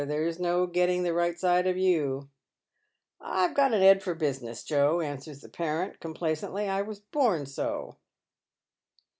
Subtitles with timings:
[0.03, 2.27] There's no getting tho right side of you.""
[3.21, 7.45] I've got an 'ed for business, Joe," answers the parent, com placently." I was born
[7.45, 7.97] so."